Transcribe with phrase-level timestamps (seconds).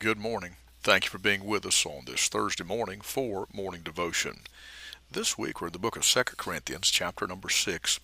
[0.00, 0.54] Good morning.
[0.80, 4.42] Thank you for being with us on this Thursday morning for morning devotion.
[5.10, 7.98] This week we're in the book of 2 Corinthians, chapter number 6,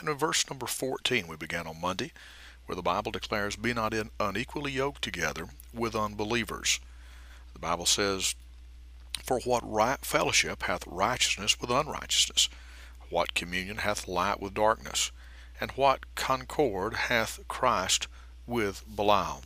[0.00, 2.10] and in verse number 14 we began on Monday,
[2.66, 6.80] where the Bible declares, Be not unequally yoked together with unbelievers.
[7.52, 8.34] The Bible says,
[9.22, 12.48] For what right fellowship hath righteousness with unrighteousness?
[13.10, 15.12] What communion hath light with darkness?
[15.60, 18.08] And what concord hath Christ
[18.44, 19.42] with Belial?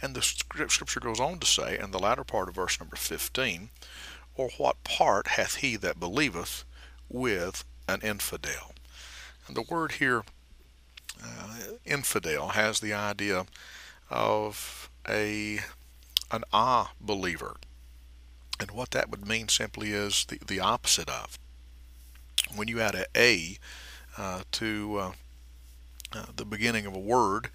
[0.00, 3.70] And the scripture goes on to say, in the latter part of verse number 15,
[4.34, 6.64] Or what part hath he that believeth
[7.08, 8.74] with an infidel?
[9.46, 10.24] And the word here,
[11.22, 13.46] uh, infidel, has the idea
[14.10, 15.60] of a
[16.30, 17.56] an ah believer.
[18.58, 21.38] And what that would mean simply is the, the opposite of.
[22.54, 23.58] When you add a a
[24.16, 25.14] uh, to
[26.14, 27.48] uh, the beginning of a word,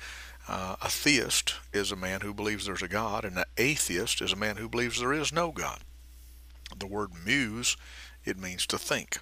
[0.47, 4.31] uh, a theist is a man who believes there's a God, and an atheist is
[4.31, 5.79] a man who believes there is no God.
[6.77, 7.77] The word muse,
[8.26, 9.20] it means to think.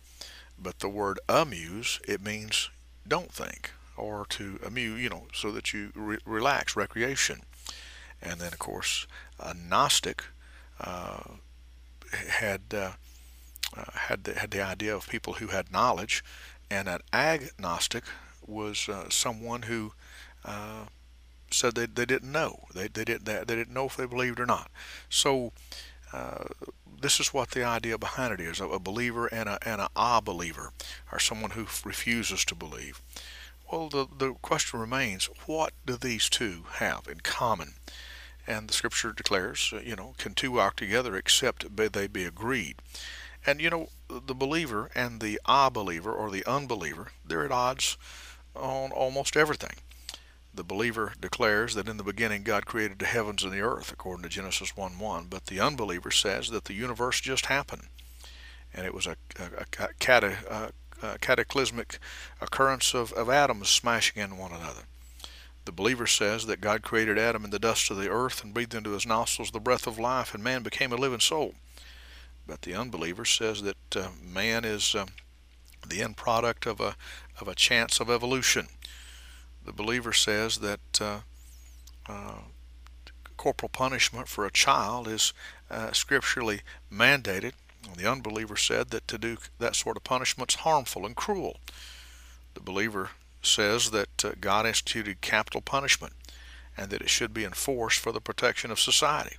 [0.58, 2.70] But the word amuse, it means
[3.08, 7.42] don't think, or to amuse, you know, so that you re- relax, recreation.
[8.22, 9.06] And then, of course,
[9.40, 10.24] a Gnostic
[10.80, 11.24] uh,
[12.12, 12.92] had uh,
[13.76, 16.24] uh, had the, had the idea of people who had knowledge,
[16.70, 18.04] and an agnostic
[18.48, 19.94] was uh, someone who
[20.44, 20.86] uh,
[21.52, 22.66] said they, they didn't know.
[22.74, 24.70] They, they, didn't, they, didn't know if they believed or not.
[25.10, 25.52] So
[26.14, 26.46] uh,
[27.02, 30.22] this is what the idea behind it is, a believer and a, and a ah
[30.22, 30.72] believer,
[31.12, 33.02] or someone who refuses to believe.
[33.72, 37.74] Well, the, the question remains, what do these two have in common?
[38.48, 42.76] And the scripture declares, uh, you know, can two walk together except they be agreed?
[43.46, 47.98] And, you know, the believer and the ah believer or the unbeliever, they're at odds
[48.56, 49.76] on almost everything
[50.56, 54.24] the believer declares that in the beginning God created the heavens and the earth, according
[54.24, 55.28] to Genesis 1 1.
[55.30, 57.84] But the unbeliever says that the universe just happened.
[58.74, 62.00] And it was a, a, a, cata, a cataclysmic
[62.42, 64.84] occurrence of, of atoms smashing into one another.
[65.66, 68.76] The believer says that God created Adam in the dust of the earth and breathed
[68.76, 71.56] into his nostrils the breath of life, and man became a living soul.
[72.46, 75.08] But the unbeliever says that uh, man is uh,
[75.88, 76.96] the end product of a,
[77.40, 78.68] of a chance of evolution
[79.66, 81.20] the believer says that uh,
[82.08, 82.42] uh,
[83.36, 85.34] corporal punishment for a child is
[85.70, 87.54] uh, scripturally mandated.
[87.98, 91.58] The unbeliever said that to do that sort of punishment is harmful and cruel.
[92.54, 96.14] The believer says that uh, God instituted capital punishment
[96.78, 99.38] and that it should be enforced for the protection of society.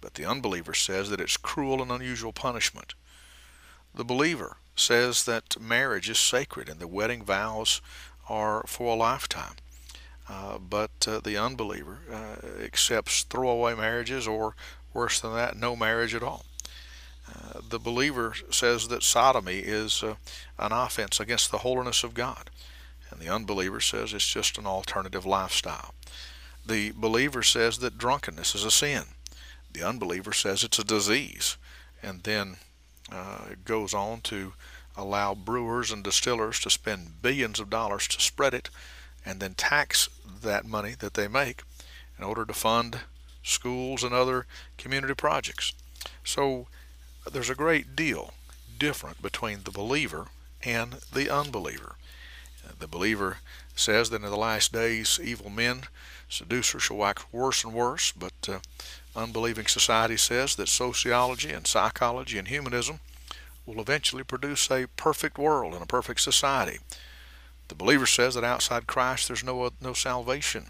[0.00, 2.94] But the unbeliever says that it's cruel and unusual punishment.
[3.94, 7.80] The believer says that marriage is sacred and the wedding vows
[8.28, 9.54] are for a lifetime.
[10.28, 14.54] Uh, but uh, the unbeliever uh, accepts throwaway marriages or,
[14.92, 16.44] worse than that, no marriage at all.
[17.28, 20.14] Uh, the believer says that sodomy is uh,
[20.58, 22.50] an offense against the holiness of God,
[23.10, 25.94] and the unbeliever says it's just an alternative lifestyle.
[26.64, 29.04] The believer says that drunkenness is a sin.
[29.72, 31.56] The unbeliever says it's a disease,
[32.02, 32.56] and then
[33.10, 34.52] uh, it goes on to
[34.96, 38.68] allow brewers and distillers to spend billions of dollars to spread it
[39.24, 40.08] and then tax
[40.42, 41.62] that money that they make
[42.18, 43.00] in order to fund
[43.42, 45.72] schools and other community projects.
[46.24, 46.66] So
[47.30, 48.34] there's a great deal
[48.78, 50.28] different between the believer
[50.64, 51.96] and the unbeliever.
[52.78, 53.38] The believer
[53.74, 55.84] says that in the last days evil men,
[56.28, 58.58] seducers shall wax worse and worse, but uh,
[59.16, 63.00] unbelieving society says that sociology and psychology and humanism
[63.66, 66.78] will eventually produce a perfect world and a perfect society.
[67.68, 70.68] The believer says that outside Christ there's no no salvation,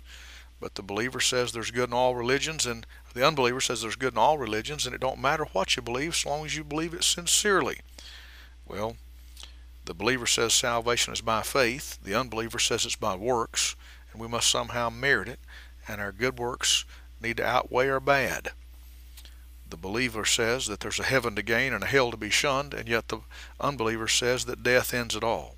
[0.61, 4.15] but the believer says there's good in all religions, and the unbeliever says there's good
[4.15, 6.95] in all religions, and it don't matter what you believe as long as you believe
[6.95, 7.81] it sincerely.
[8.67, 8.97] Well,
[9.89, 11.99] the believer says salvation is by faith.
[12.05, 13.75] The unbeliever says it's by works,
[14.13, 15.39] and we must somehow merit it,
[15.89, 16.85] and our good works
[17.23, 18.51] need to outweigh our bad.
[19.67, 22.75] The believer says that there's a heaven to gain and a hell to be shunned,
[22.75, 23.21] and yet the
[23.59, 25.57] unbeliever says that death ends it all.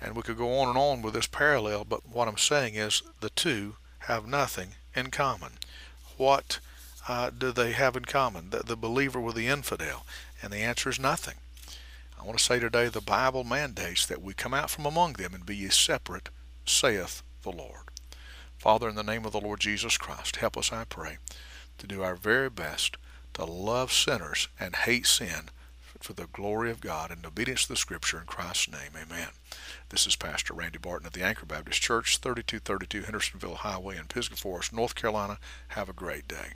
[0.00, 3.04] And we could go on and on with this parallel, but what I'm saying is
[3.20, 5.52] the two have nothing in common.
[6.16, 6.58] What
[7.06, 8.50] uh, do they have in common?
[8.50, 10.04] The, the believer with the infidel?
[10.42, 11.36] And the answer is nothing.
[12.18, 15.34] I want to say today the Bible mandates that we come out from among them
[15.34, 16.30] and be ye separate,
[16.64, 17.90] saith the Lord.
[18.58, 21.18] Father, in the name of the Lord Jesus Christ, help us, I pray,
[21.78, 22.96] to do our very best
[23.34, 25.50] to love sinners and hate sin
[26.00, 28.92] for the glory of God and obedience to the Scripture in Christ's name.
[28.94, 29.28] Amen.
[29.90, 34.36] This is Pastor Randy Barton of the Anchor Baptist Church, 3232 Hendersonville Highway in Pisgah
[34.36, 35.38] Forest, North Carolina.
[35.68, 36.52] Have a great day.